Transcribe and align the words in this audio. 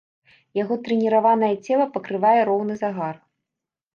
Яго 0.61 0.77
трэніраванае 0.87 1.51
цела 1.69 1.85
пакрывае 1.97 2.39
роўны 2.51 2.73
загар. 2.83 3.15